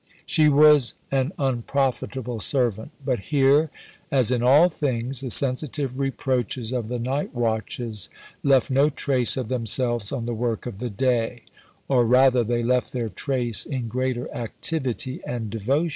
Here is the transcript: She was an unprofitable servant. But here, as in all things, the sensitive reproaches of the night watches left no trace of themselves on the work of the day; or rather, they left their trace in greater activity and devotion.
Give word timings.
She 0.25 0.49
was 0.49 0.95
an 1.11 1.31
unprofitable 1.37 2.39
servant. 2.39 2.89
But 3.05 3.19
here, 3.19 3.69
as 4.09 4.31
in 4.31 4.41
all 4.41 4.67
things, 4.67 5.21
the 5.21 5.29
sensitive 5.29 5.99
reproaches 5.99 6.71
of 6.73 6.87
the 6.87 6.97
night 6.97 7.35
watches 7.35 8.09
left 8.41 8.71
no 8.71 8.89
trace 8.89 9.37
of 9.37 9.47
themselves 9.47 10.11
on 10.11 10.25
the 10.25 10.33
work 10.33 10.65
of 10.65 10.79
the 10.79 10.89
day; 10.89 11.43
or 11.87 12.03
rather, 12.03 12.43
they 12.43 12.63
left 12.63 12.93
their 12.93 13.09
trace 13.09 13.63
in 13.63 13.89
greater 13.89 14.27
activity 14.33 15.21
and 15.23 15.51
devotion. 15.51 15.89